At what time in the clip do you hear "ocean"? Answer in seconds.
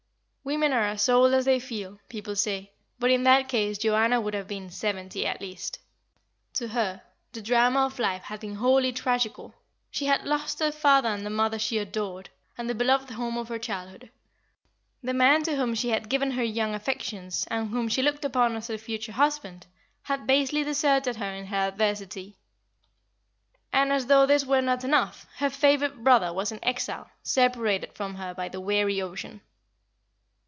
28.99-29.41